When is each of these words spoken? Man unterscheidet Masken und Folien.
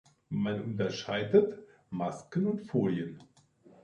Man 0.31 0.63
unterscheidet 0.63 1.59
Masken 1.91 2.47
und 2.47 2.61
Folien. 2.63 3.21